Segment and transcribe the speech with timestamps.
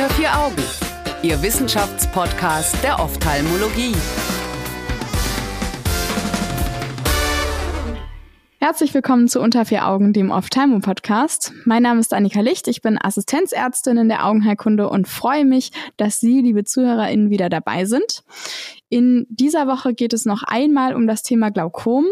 [0.00, 0.62] Unter vier Augen,
[1.22, 3.94] Ihr Wissenschaftspodcast der Ophthalmologie.
[8.56, 11.52] Herzlich willkommen zu Unter vier Augen, dem Ophthalmo-Podcast.
[11.66, 16.18] Mein Name ist Annika Licht, ich bin Assistenzärztin in der Augenheilkunde und freue mich, dass
[16.18, 18.22] Sie, liebe ZuhörerInnen, wieder dabei sind.
[18.88, 22.06] In dieser Woche geht es noch einmal um das Thema Glaukom.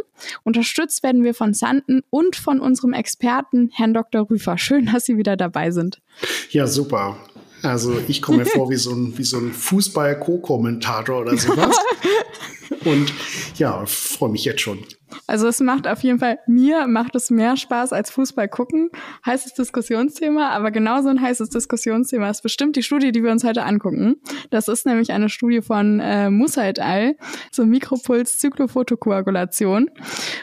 [0.44, 4.28] Unterstützt werden wir von Sanden und von unserem Experten, Herrn Dr.
[4.28, 4.58] Rüfer.
[4.58, 6.02] Schön, dass Sie wieder dabei sind.
[6.50, 7.16] Ja, super.
[7.62, 11.76] Also ich komme mir vor wie so ein, wie so ein Fußball-Co-Kommentator oder sowas.
[12.84, 13.12] Und
[13.56, 14.78] ja, freue mich jetzt schon.
[15.26, 18.90] Also es macht auf jeden Fall, mir macht es mehr Spaß als Fußball gucken.
[19.24, 23.64] Heißes Diskussionsthema, aber genauso ein heißes Diskussionsthema ist bestimmt die Studie, die wir uns heute
[23.64, 24.16] angucken.
[24.50, 27.16] Das ist nämlich eine Studie von äh, Musa et al.
[27.52, 29.90] zur Mikropuls-Zyklofotokoagulation.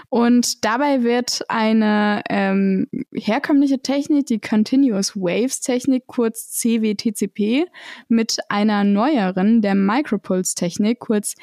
[0.10, 7.66] Und dabei wird eine ähm, herkömmliche Technik, die Continuous Waves Technik, kurz CWTCP,
[8.08, 11.36] mit einer neueren, der Micropulse Technik, kurz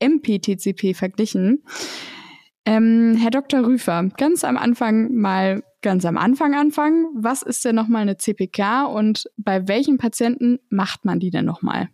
[0.00, 1.62] MPTCP verglichen.
[2.68, 3.66] Ähm, Herr Dr.
[3.66, 7.06] Rüfer, ganz am Anfang mal ganz am Anfang anfangen.
[7.14, 11.88] Was ist denn nochmal eine CPK und bei welchen Patienten macht man die denn nochmal?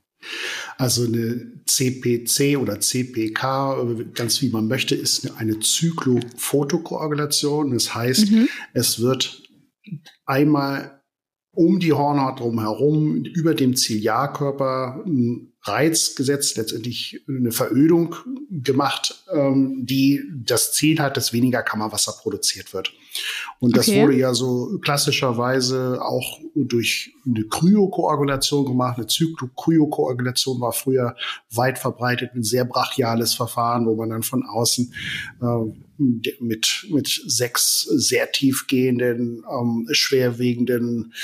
[0.77, 7.71] Also eine CPC oder CPK, ganz wie man möchte, ist eine Zyklophotokoagulation.
[7.71, 8.49] Das heißt, mhm.
[8.73, 9.45] es wird
[10.27, 11.03] einmal
[11.53, 15.05] um die Hornhaut drumherum über dem Ziliarkörper
[15.65, 18.17] Reiz gesetzt, letztendlich eine Verödung
[18.51, 22.93] gemacht, ähm, die das Ziel hat, dass weniger Kammerwasser produziert wird.
[23.61, 24.03] Und das okay.
[24.03, 28.99] wurde ja so klassischerweise auch durch eine Kryokoagulation gemacht.
[28.99, 31.17] Eine Zyklokryokkoagulation war früher
[31.51, 34.93] weit verbreitet, ein sehr brachiales Verfahren, wo man dann von außen
[35.41, 36.03] äh,
[36.41, 41.15] mit, mit sechs sehr tiefgehenden, ähm, schwerwiegenden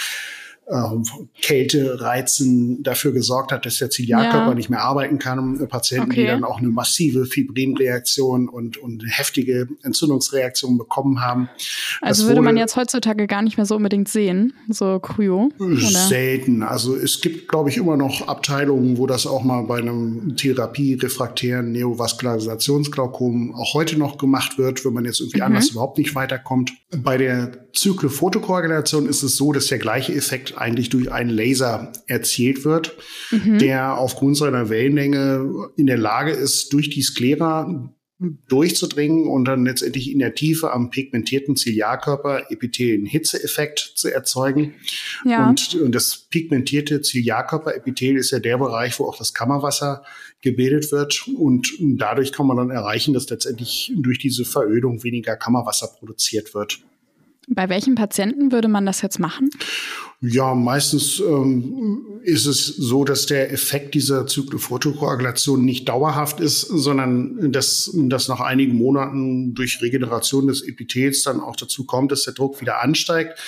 [1.43, 4.55] Kältereizen dafür gesorgt hat, dass der Ziliarkörper ja.
[4.55, 5.67] nicht mehr arbeiten kann.
[5.69, 6.21] Patienten, okay.
[6.21, 11.49] die dann auch eine massive Fibrinreaktion und, und heftige Entzündungsreaktionen bekommen haben.
[12.01, 15.51] Also das würde man jetzt heutzutage gar nicht mehr so unbedingt sehen, so Kryo?
[15.59, 16.63] Selten.
[16.63, 21.73] Also es gibt, glaube ich, immer noch Abteilungen, wo das auch mal bei einem Therapie-refraktären
[21.73, 25.47] Neovaskularisationsglaukom auch heute noch gemacht wird, wenn man jetzt irgendwie mhm.
[25.47, 26.73] anders überhaupt nicht weiterkommt.
[26.97, 32.65] Bei der Zyklophotokoagulation ist es so, dass der gleiche Effekt eigentlich durch einen Laser erzielt
[32.65, 32.97] wird,
[33.31, 33.59] mhm.
[33.59, 37.91] der aufgrund seiner Wellenlänge in der Lage ist, durch die Sklera
[38.49, 44.75] durchzudringen und dann letztendlich in der Tiefe am pigmentierten Ziliarkörper Epithelien Hitzeeffekt zu erzeugen.
[45.25, 45.49] Ja.
[45.49, 50.05] Und, und das pigmentierte Ziliarkörperepithel ist ja der Bereich, wo auch das Kammerwasser
[50.43, 51.29] gebildet wird.
[51.35, 56.81] Und dadurch kann man dann erreichen, dass letztendlich durch diese Verödung weniger Kammerwasser produziert wird.
[57.49, 59.49] Bei welchen Patienten würde man das jetzt machen?
[60.23, 67.53] Ja, meistens ähm, ist es so, dass der Effekt dieser Zyklophotokoagulation nicht dauerhaft ist, sondern
[67.53, 72.35] dass, dass nach einigen Monaten durch Regeneration des Epithels dann auch dazu kommt, dass der
[72.35, 73.39] Druck wieder ansteigt.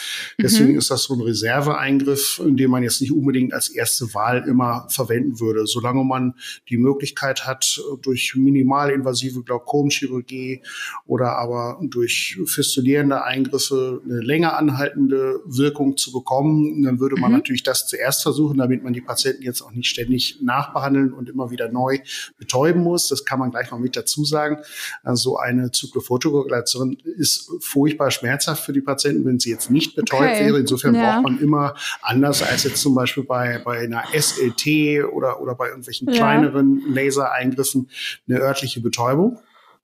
[0.41, 0.78] Deswegen mhm.
[0.78, 5.41] ist das so ein Reserveeingriff, den man jetzt nicht unbedingt als erste Wahl immer verwenden
[5.41, 5.66] würde.
[5.66, 6.37] Solange man
[6.71, 10.62] die Möglichkeit hat, durch minimalinvasive Glaukomchirurgie
[11.06, 17.39] oder aber durch fistulierende Eingriffe eine länger anhaltende Wirkung zu bekommen, dann würde man mhm.
[17.39, 21.50] natürlich das zuerst versuchen, damit man die Patienten jetzt auch nicht ständig nachbehandeln und immer
[21.50, 21.99] wieder neu
[22.39, 23.09] betäuben muss.
[23.09, 24.59] Das kann man gleich noch mit dazu sagen.
[25.03, 30.47] Also eine Zyklophotokoagulation ist furchtbar schmerzhaft für die Patienten, wenn sie jetzt nicht betäubt okay.
[30.47, 30.59] wäre.
[30.59, 31.15] Insofern ja.
[31.15, 35.69] braucht man immer anders als jetzt zum Beispiel bei, bei einer SLT oder, oder bei
[35.69, 36.15] irgendwelchen ja.
[36.15, 37.89] kleineren Lasereingriffen
[38.29, 39.39] eine örtliche Betäubung.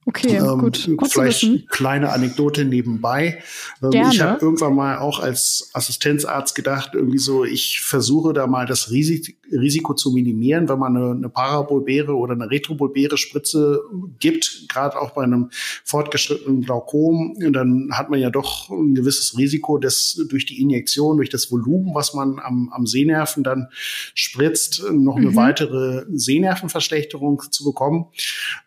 [0.09, 0.89] Okay, ähm, gut.
[0.97, 3.43] gut vielleicht kleine Anekdote nebenbei.
[3.83, 8.65] Ähm, ich habe irgendwann mal auch als Assistenzarzt gedacht, irgendwie so, ich versuche da mal
[8.65, 13.81] das Risik Risiko zu minimieren, wenn man eine, eine parabolbäre oder eine retrobolbäre Spritze
[14.19, 15.51] gibt, gerade auch bei einem
[15.85, 21.31] fortgeschrittenen Glaukom, dann hat man ja doch ein gewisses Risiko, dass durch die Injektion, durch
[21.31, 23.69] das Volumen, was man am, am Sehnerven dann
[24.15, 25.37] spritzt, noch eine mhm.
[25.37, 28.07] weitere Sehnervenverschlechterung zu bekommen.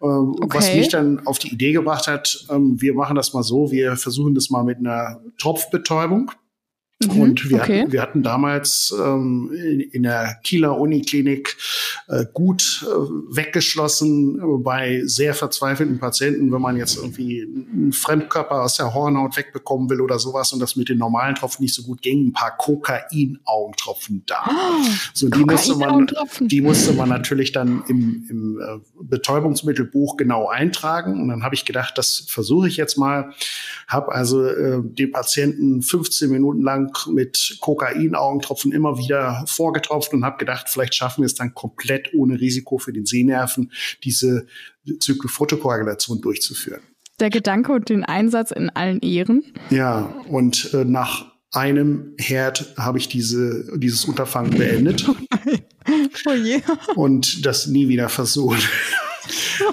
[0.02, 0.58] Ähm, okay.
[0.58, 3.96] Was mich dann auf die Idee gebracht hat, ähm, wir machen das mal so, wir
[3.96, 6.32] versuchen das mal mit einer Tropfbetäubung.
[7.06, 7.82] Mhm, und wir, okay.
[7.82, 11.58] hatten, wir hatten damals ähm, in, in der Kieler Uniklinik
[12.08, 18.64] äh, gut äh, weggeschlossen äh, bei sehr verzweifelten Patienten, wenn man jetzt irgendwie einen Fremdkörper
[18.64, 21.84] aus der Hornhaut wegbekommen will oder sowas und das mit den normalen Tropfen nicht so
[21.84, 24.46] gut ging, ein paar Kokain-Augentropfen da.
[24.48, 26.08] Oh, so die musste man,
[26.42, 31.22] die musste man natürlich dann im, im äh, Betäubungsmittelbuch genau eintragen.
[31.22, 33.34] Und dann habe ich gedacht, das versuche ich jetzt mal.
[33.88, 40.26] Habe also äh, den Patienten 15 Minuten lang lang mit Kokainaugentropfen immer wieder vorgetropft und
[40.26, 43.72] habe gedacht, vielleicht schaffen wir es dann komplett ohne Risiko für den Sehnerven,
[44.04, 44.46] diese
[45.00, 46.82] Zyklofotokoagulation durchzuführen.
[47.20, 49.44] Der Gedanke und den Einsatz in allen Ehren.
[49.70, 55.06] Ja, und äh, nach einem Herd habe ich diese, dieses Unterfangen beendet.
[56.28, 56.62] Oh je.
[56.96, 58.70] Und das nie wieder versucht.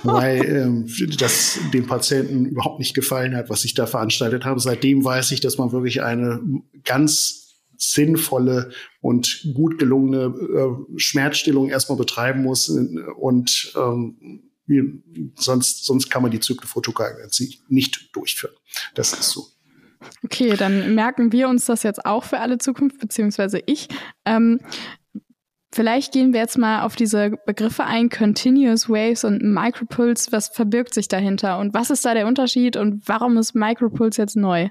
[0.03, 0.87] Weil ähm,
[1.19, 4.61] das dem Patienten überhaupt nicht gefallen hat, was ich da veranstaltet habe.
[4.61, 6.41] Seitdem weiß ich, dass man wirklich eine
[6.85, 8.71] ganz sinnvolle
[9.01, 14.43] und gut gelungene äh, Schmerzstillung erstmal betreiben muss und ähm,
[15.37, 18.55] sonst, sonst kann man die Zyklophotokoagulation nicht durchführen.
[18.95, 19.47] Das ist so.
[20.25, 23.89] Okay, dann merken wir uns das jetzt auch für alle Zukunft, beziehungsweise ich.
[24.25, 24.61] Ähm,
[25.73, 30.33] vielleicht gehen wir jetzt mal auf diese Begriffe ein, Continuous Waves und Micropulse.
[30.33, 34.37] Was verbirgt sich dahinter und was ist da der Unterschied und warum ist Micropulse jetzt
[34.37, 34.69] neu?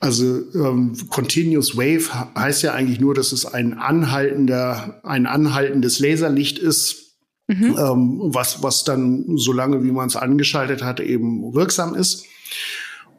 [0.00, 6.58] Also ähm, Continuous Wave heißt ja eigentlich nur, dass es ein anhaltender, ein anhaltendes Laserlicht
[6.58, 7.76] ist, mhm.
[7.78, 12.24] ähm, was, was dann, solange wie man es angeschaltet hat, eben wirksam ist.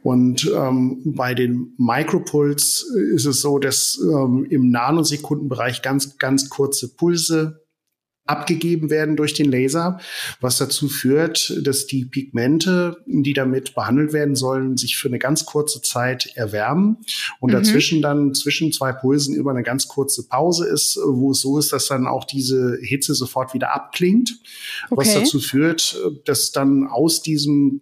[0.04, 6.96] Und ähm, bei den Micropuls ist es so, dass ähm, im Nanosekundenbereich ganz, ganz kurze
[6.96, 7.62] Pulse
[8.26, 10.00] abgegeben werden durch den Laser,
[10.40, 15.46] was dazu führt, dass die Pigmente, die damit behandelt werden sollen, sich für eine ganz
[15.46, 16.98] kurze Zeit erwärmen
[17.40, 17.56] und mhm.
[17.56, 21.74] dazwischen dann zwischen zwei Pulsen über eine ganz kurze Pause ist, wo es so ist,
[21.74, 24.38] dass dann auch diese Hitze sofort wieder abklingt,
[24.90, 25.02] okay.
[25.02, 27.82] was dazu führt, dass dann aus diesem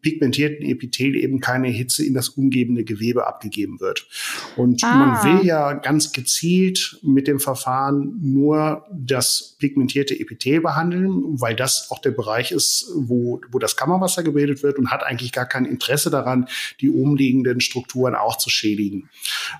[0.00, 4.06] pigmentierten Epithel eben keine Hitze in das umgebende Gewebe abgegeben wird.
[4.56, 4.94] Und ah.
[4.94, 11.88] man will ja ganz gezielt mit dem Verfahren nur das pigmentierte Epithel behandeln, weil das
[11.90, 15.64] auch der Bereich ist, wo, wo das Kammerwasser gebildet wird und hat eigentlich gar kein
[15.64, 16.48] Interesse daran,
[16.80, 19.10] die umliegenden Strukturen auch zu schädigen.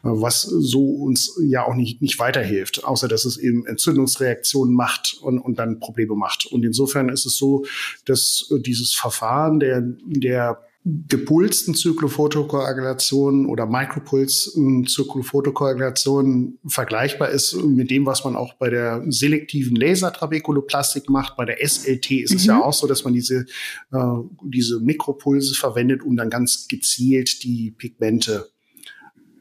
[0.03, 5.39] Was so uns ja auch nicht, nicht weiterhilft, außer dass es eben Entzündungsreaktionen macht und,
[5.39, 6.47] und dann Probleme macht.
[6.47, 7.65] Und insofern ist es so,
[8.05, 18.37] dass dieses Verfahren der der gepulsten Zyklophotokoagulation oder Micropuls-Zyklophotokoagulation vergleichbar ist mit dem, was man
[18.37, 21.37] auch bei der selektiven Lasertrabekuloplastik macht.
[21.37, 22.37] Bei der SLT ist mhm.
[22.37, 23.47] es ja auch so, dass man diese,
[23.93, 28.51] äh, diese Mikropulse verwendet, um dann ganz gezielt die Pigmente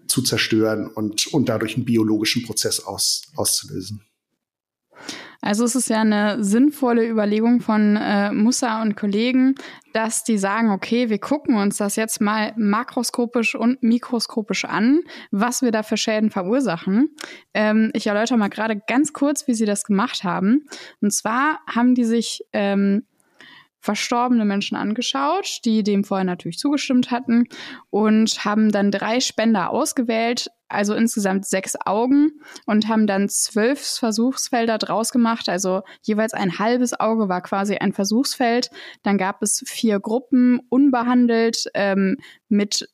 [0.08, 4.02] zu zerstören und, und dadurch einen biologischen Prozess aus, auszulösen.
[5.44, 9.56] Also es ist ja eine sinnvolle Überlegung von äh, Musa und Kollegen,
[9.92, 15.02] dass die sagen, okay, wir gucken uns das jetzt mal makroskopisch und mikroskopisch an,
[15.32, 17.10] was wir da für Schäden verursachen.
[17.54, 20.66] Ähm, ich erläutere mal gerade ganz kurz, wie sie das gemacht haben.
[21.02, 23.04] Und zwar haben die sich ähm,
[23.84, 27.50] verstorbene Menschen angeschaut, die dem vorher natürlich zugestimmt hatten
[27.90, 32.32] und haben dann drei Spender ausgewählt, also insgesamt sechs Augen
[32.66, 35.50] und haben dann zwölf Versuchsfelder draus gemacht.
[35.50, 38.70] Also jeweils ein halbes Auge war quasi ein Versuchsfeld.
[39.04, 42.16] Dann gab es vier Gruppen unbehandelt ähm,
[42.48, 42.88] mit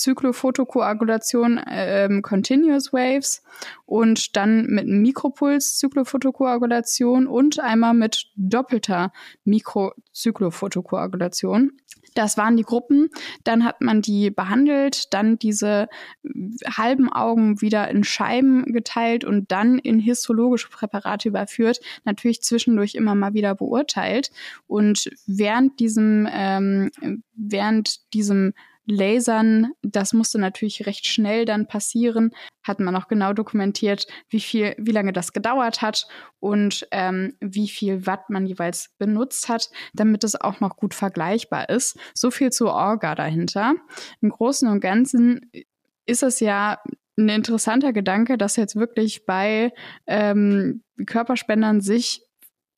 [0.00, 3.42] Zyklophotokoagulation, ähm, Continuous Waves
[3.84, 9.12] und dann mit Mikropuls Zyklophotokoagulation und einmal mit doppelter
[9.44, 11.72] Mikrozyklophotokoagulation.
[12.16, 13.10] Das waren die Gruppen.
[13.44, 15.88] Dann hat man die behandelt, dann diese
[16.66, 21.80] halben Augen wieder in Scheiben geteilt und dann in histologische Präparate überführt.
[22.04, 24.30] Natürlich zwischendurch immer mal wieder beurteilt.
[24.66, 26.90] Und während diesem, ähm,
[27.34, 28.54] während diesem
[28.86, 32.30] Lasern, das musste natürlich recht schnell dann passieren,
[32.62, 36.06] hat man auch genau dokumentiert, wie viel, wie lange das gedauert hat
[36.38, 41.68] und ähm, wie viel Watt man jeweils benutzt hat, damit es auch noch gut vergleichbar
[41.68, 41.98] ist.
[42.14, 43.74] So viel zu Orga dahinter.
[44.20, 45.50] Im Großen und Ganzen
[46.06, 46.78] ist es ja
[47.18, 49.72] ein interessanter Gedanke, dass jetzt wirklich bei
[50.06, 52.22] ähm, Körperspendern sich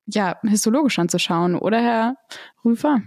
[0.05, 2.15] ja histologisch anzuschauen, oder Herr
[2.65, 3.01] Rüfer?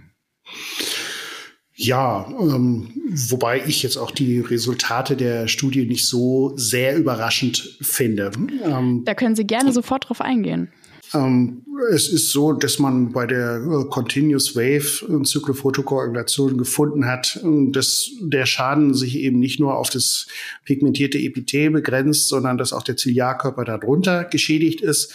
[1.85, 2.89] Ja, ähm,
[3.29, 8.31] wobei ich jetzt auch die Resultate der Studie nicht so sehr überraschend finde.
[8.63, 10.69] Ähm, da können Sie gerne sofort drauf eingehen.
[11.13, 17.71] Ähm, es ist so, dass man bei der äh, Continuous Wave Zyklophotokoagulation gefunden hat, äh,
[17.71, 20.27] dass der Schaden sich eben nicht nur auf das
[20.65, 25.13] pigmentierte Epithel begrenzt, sondern dass auch der Ziliarkörper darunter geschädigt ist.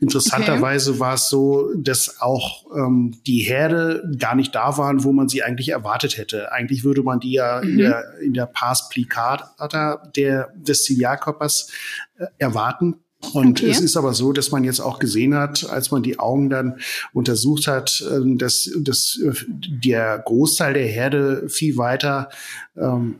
[0.00, 1.00] Interessanterweise okay.
[1.00, 5.42] war es so, dass auch ähm, die Herde gar nicht da waren, wo man sie
[5.42, 6.52] eigentlich erwartet hätte.
[6.52, 7.70] Eigentlich würde man die ja mhm.
[7.70, 11.70] in der, in der Pars plicata der, des Ziliarkörpers
[12.18, 13.03] äh, erwarten.
[13.32, 13.70] Und okay.
[13.70, 16.78] es ist aber so, dass man jetzt auch gesehen hat, als man die Augen dann
[17.12, 22.28] untersucht hat, ähm, dass, dass der Großteil der Herde viel weiter
[22.76, 23.16] ähm,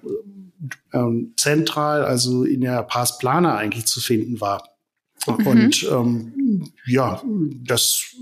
[0.92, 4.68] ähm, zentral, also in der Pars Plana eigentlich zu finden war.
[5.26, 5.46] Mhm.
[5.46, 7.22] Und ähm, ja,
[7.66, 8.14] das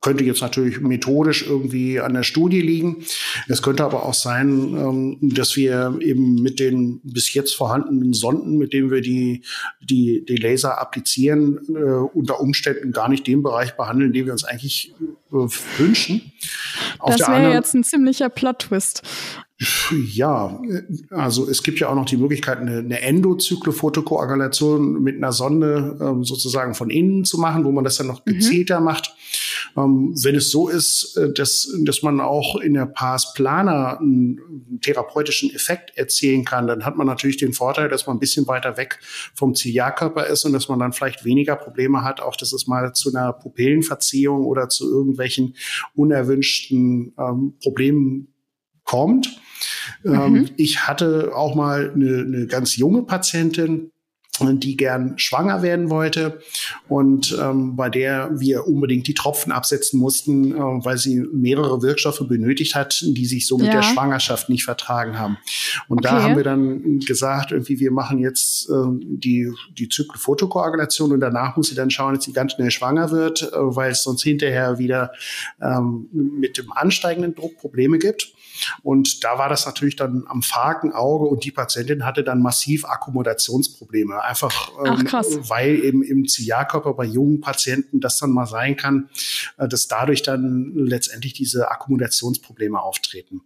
[0.00, 3.04] könnte jetzt natürlich methodisch irgendwie an der Studie liegen.
[3.48, 8.58] Es könnte aber auch sein, ähm, dass wir eben mit den bis jetzt vorhandenen Sonden,
[8.58, 9.42] mit denen wir die,
[9.80, 14.44] die, die Laser applizieren, äh, unter Umständen gar nicht den Bereich behandeln, den wir uns
[14.44, 14.94] eigentlich
[15.32, 15.46] äh,
[15.78, 16.32] wünschen.
[16.98, 19.02] Auf das wäre jetzt ein ziemlicher Plot-Twist.
[20.12, 20.60] Ja,
[21.10, 26.24] also es gibt ja auch noch die Möglichkeit, eine, eine Endozyklophotokoagulation mit einer Sonde ähm,
[26.24, 28.34] sozusagen von innen zu machen, wo man das dann noch mhm.
[28.34, 28.84] gezielter mhm.
[28.84, 29.14] macht.
[29.76, 34.78] Ähm, wenn es so ist, äh, dass, dass man auch in der Pars Plana einen
[34.80, 38.76] therapeutischen Effekt erzielen kann, dann hat man natürlich den Vorteil, dass man ein bisschen weiter
[38.76, 39.00] weg
[39.34, 42.92] vom Ziliarkörper ist und dass man dann vielleicht weniger Probleme hat, auch dass es mal
[42.92, 45.56] zu einer Pupillenverziehung oder zu irgendwelchen
[45.96, 48.28] unerwünschten ähm, Problemen
[48.88, 49.40] kommt.
[50.04, 50.50] Ähm, mhm.
[50.56, 53.90] ich hatte auch mal eine, eine ganz junge Patientin,
[54.40, 56.40] die gern schwanger werden wollte
[56.88, 62.22] und ähm, bei der wir unbedingt die Tropfen absetzen mussten, äh, weil sie mehrere Wirkstoffe
[62.28, 63.74] benötigt hat, die sich so mit ja.
[63.74, 65.38] der Schwangerschaft nicht vertragen haben.
[65.88, 66.08] Und okay.
[66.14, 71.56] da haben wir dann gesagt, irgendwie wir machen jetzt äh, die die Zyklophotokoagulation und danach
[71.56, 74.78] muss sie dann schauen, dass sie ganz schnell schwanger wird, äh, weil es sonst hinterher
[74.78, 75.12] wieder
[75.60, 78.32] ähm, mit dem ansteigenden Druck Probleme gibt.
[78.82, 82.84] Und da war das natürlich dann am faken Auge und die Patientin hatte dann massiv
[82.84, 84.22] Akkommodationsprobleme.
[84.28, 85.08] Einfach, ähm,
[85.48, 89.08] weil eben im Ziliarkörper bei jungen Patienten das dann mal sein kann,
[89.56, 93.40] äh, dass dadurch dann letztendlich diese Akkommodationsprobleme auftreten.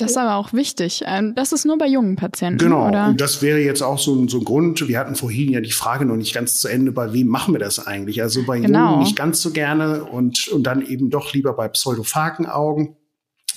[0.00, 1.04] Das ist aber auch wichtig.
[1.06, 2.58] Ähm, das ist nur bei jungen Patienten.
[2.58, 2.88] Genau.
[2.88, 3.08] Oder?
[3.08, 4.88] Und das wäre jetzt auch so ein, so ein Grund.
[4.88, 7.60] Wir hatten vorhin ja die Frage noch nicht ganz zu Ende, bei wem machen wir
[7.60, 8.20] das eigentlich?
[8.20, 8.90] Also bei genau.
[8.90, 12.96] Jungen nicht ganz so gerne und, und dann eben doch lieber bei pseudophagen Augen.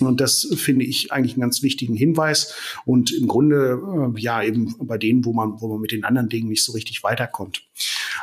[0.07, 2.53] Und das finde ich eigentlich einen ganz wichtigen Hinweis.
[2.85, 3.81] Und im Grunde,
[4.15, 6.71] äh, ja, eben bei denen, wo man, wo man mit den anderen Dingen nicht so
[6.73, 7.63] richtig weiterkommt.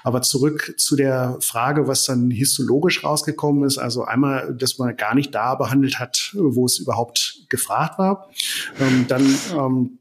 [0.05, 3.79] Aber zurück zu der Frage, was dann histologisch rausgekommen ist.
[3.79, 8.29] Also einmal, dass man gar nicht da behandelt hat, wo es überhaupt gefragt war.
[8.81, 9.25] Ähm, dann
[9.57, 9.99] ähm,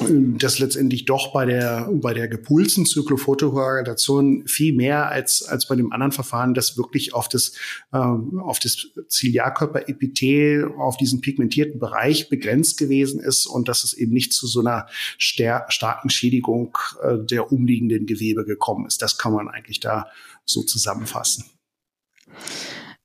[0.00, 5.92] dass letztendlich doch bei der, bei der gepulsten Zyklophotokoagulation viel mehr als, als bei dem
[5.92, 7.52] anderen Verfahren, das wirklich auf das,
[7.92, 14.12] ähm, auf das Ziliarkörperepithel, auf diesen pigmentierten Bereich begrenzt gewesen ist und dass es eben
[14.12, 14.86] nicht zu so einer
[15.18, 19.02] starken Schädigung äh, der umliegenden Gewebe gekommen ist.
[19.02, 20.06] Das kann man eigentlich da
[20.44, 21.44] so zusammenfassen.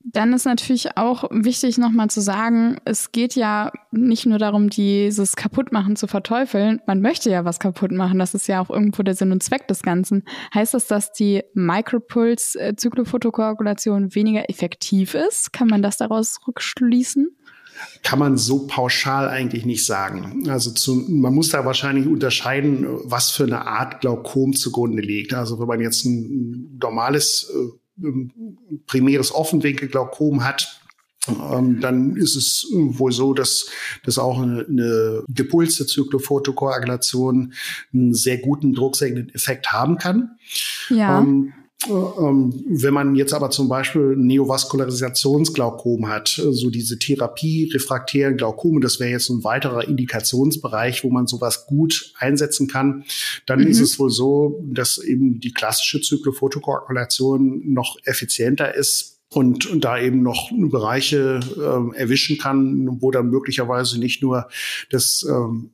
[0.05, 5.37] Dann ist natürlich auch wichtig nochmal zu sagen, es geht ja nicht nur darum, dieses
[5.37, 6.81] Kaputtmachen zu verteufeln.
[6.87, 8.19] Man möchte ja was kaputt machen.
[8.19, 10.25] Das ist ja auch irgendwo der Sinn und Zweck des Ganzen.
[10.53, 15.53] Heißt das, dass die Micropuls-Zyklophotokoagulation weniger effektiv ist?
[15.53, 17.29] Kann man das daraus rückschließen?
[18.03, 20.49] kann man so pauschal eigentlich nicht sagen.
[20.49, 25.33] Also zu, man muss da wahrscheinlich unterscheiden, was für eine Art Glaukom zugrunde liegt.
[25.33, 27.82] Also wenn man jetzt ein normales äh,
[28.87, 30.81] primäres Offenwinkelglaukom hat,
[31.27, 33.69] ähm, dann ist es wohl so, dass,
[34.03, 37.53] dass auch eine, eine gepulste Zyklophotokoagulation
[37.93, 40.37] einen sehr guten drucksenkenden Effekt haben kann.
[40.89, 41.19] Ja.
[41.19, 41.53] Ähm, ähm,
[41.87, 49.11] wenn man jetzt aber zum Beispiel Neovaskularisationsglaukom hat, so diese Therapie refraktären Glaukome, das wäre
[49.11, 53.05] jetzt ein weiterer Indikationsbereich, wo man sowas gut einsetzen kann,
[53.45, 53.67] dann mhm.
[53.67, 59.99] ist es wohl so, dass eben die klassische Zyklophotokoagulation noch effizienter ist und, und da
[59.99, 64.49] eben noch Bereiche äh, erwischen kann, wo dann möglicherweise nicht nur
[64.89, 65.71] das ähm,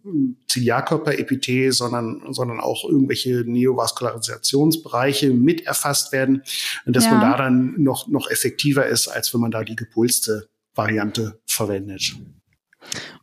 [0.47, 6.43] Ziliarkörperepithel, sondern, sondern auch irgendwelche Neovaskularisationsbereiche mit erfasst werden,
[6.85, 7.11] dass ja.
[7.11, 12.15] man da dann noch, noch effektiver ist, als wenn man da die gepulste Variante verwendet.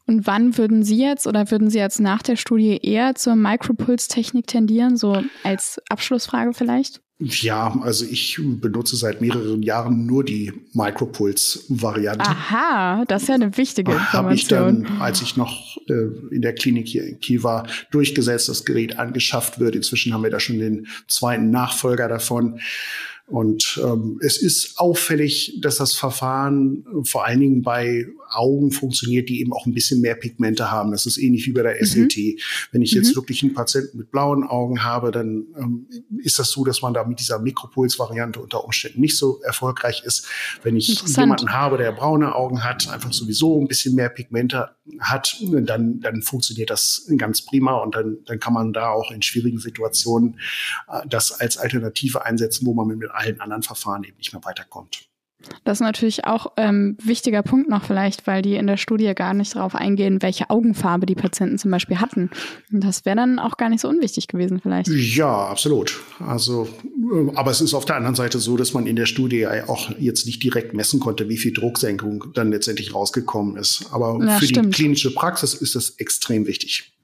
[0.06, 4.46] Und wann würden Sie jetzt oder würden Sie jetzt nach der Studie eher zur Micropulse-Technik
[4.46, 7.00] tendieren, so als Abschlussfrage vielleicht?
[7.18, 12.28] Ja, also ich benutze seit mehreren Jahren nur die Micropuls-Variante.
[12.28, 14.24] Aha, das ist ja eine wichtige Information.
[14.24, 18.50] Habe ich dann, als ich noch äh, in der Klinik hier in Kiel war, durchgesetzt,
[18.50, 19.74] das Gerät angeschafft wird.
[19.74, 22.60] Inzwischen haben wir da schon den zweiten Nachfolger davon.
[23.26, 29.40] Und ähm, es ist auffällig, dass das Verfahren vor allen Dingen bei Augen funktioniert, die
[29.40, 30.90] eben auch ein bisschen mehr Pigmente haben.
[30.90, 32.16] Das ist ähnlich wie bei der SLT.
[32.16, 32.38] Mhm.
[32.72, 33.16] Wenn ich jetzt mhm.
[33.16, 35.86] wirklich einen Patienten mit blauen Augen habe, dann ähm,
[36.18, 40.26] ist das so, dass man da mit dieser Mikropuls-Variante unter Umständen nicht so erfolgreich ist.
[40.62, 45.36] Wenn ich jemanden habe, der braune Augen hat, einfach sowieso ein bisschen mehr Pigmente hat,
[45.42, 49.58] dann, dann funktioniert das ganz prima und dann, dann kann man da auch in schwierigen
[49.58, 50.38] Situationen
[50.88, 55.08] äh, das als Alternative einsetzen, wo man mit allen anderen Verfahren eben nicht mehr weiterkommt.
[55.64, 59.34] Das ist natürlich auch ähm, wichtiger Punkt noch vielleicht, weil die in der Studie gar
[59.34, 62.30] nicht darauf eingehen, welche Augenfarbe die Patienten zum Beispiel hatten.
[62.70, 64.88] Das wäre dann auch gar nicht so unwichtig gewesen vielleicht.
[64.88, 66.00] Ja, absolut.
[66.18, 69.46] Also, äh, aber es ist auf der anderen Seite so, dass man in der Studie
[69.46, 73.86] auch jetzt nicht direkt messen konnte, wie viel Drucksenkung dann letztendlich rausgekommen ist.
[73.92, 74.66] Aber ja, für stimmt.
[74.66, 76.95] die klinische Praxis ist das extrem wichtig.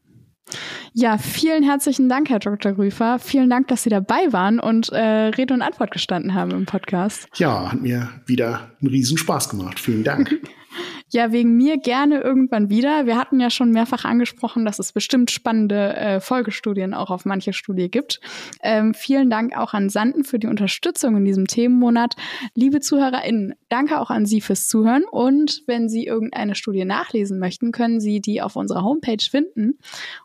[0.94, 2.76] Ja, vielen herzlichen Dank, Herr Dr.
[2.76, 3.18] Rüfer.
[3.18, 7.28] Vielen Dank, dass Sie dabei waren und äh, Rede und Antwort gestanden haben im Podcast.
[7.36, 9.80] Ja, hat mir wieder einen Riesenspaß gemacht.
[9.80, 10.38] Vielen Dank.
[11.14, 13.04] Ja, wegen mir gerne irgendwann wieder.
[13.04, 17.52] Wir hatten ja schon mehrfach angesprochen, dass es bestimmt spannende äh, Folgestudien auch auf manche
[17.52, 18.18] Studie gibt.
[18.62, 22.14] Ähm, vielen Dank auch an Sanden für die Unterstützung in diesem Themenmonat.
[22.54, 25.04] Liebe ZuhörerInnen, danke auch an Sie fürs Zuhören.
[25.04, 29.76] Und wenn Sie irgendeine Studie nachlesen möchten, können Sie die auf unserer Homepage finden.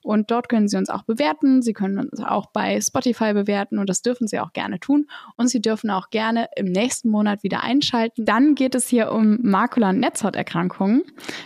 [0.04, 1.62] Und dort können Sie uns auch bewerten.
[1.62, 5.08] Sie können uns auch bei Spotify bewerten und das dürfen Sie auch gerne tun.
[5.36, 8.24] Und Sie dürfen auch gerne im nächsten Monat wieder einschalten.
[8.24, 10.77] Dann geht es hier um Makula- und Netzhauterkrankungen.
[10.78, 11.04] Erkrankungen.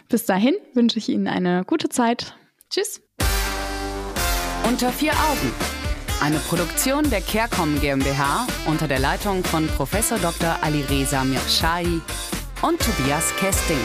[0.09, 2.35] Bis dahin wünsche ich Ihnen eine gute Zeit.
[2.69, 3.01] Tschüss.
[4.67, 5.51] Unter vier Augen.
[6.21, 9.91] Eine Produktion der CareCom GmbH unter der Leitung von Prof.
[10.21, 10.57] Dr.
[10.61, 11.99] Alireza Mirshahi
[12.61, 13.79] und Tobias Kesting.